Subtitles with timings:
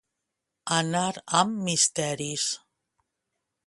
[0.77, 1.05] Anar
[1.41, 2.51] amb misteris.